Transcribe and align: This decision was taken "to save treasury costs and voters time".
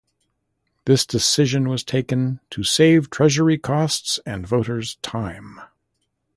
This 0.85 1.05
decision 1.05 1.69
was 1.69 1.83
taken 1.83 2.39
"to 2.49 2.63
save 2.63 3.11
treasury 3.11 3.59
costs 3.59 4.19
and 4.25 4.47
voters 4.47 4.95
time". 5.03 5.61